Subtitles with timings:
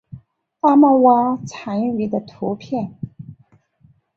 [0.61, 2.95] 阿曼蛙蟾鱼的图片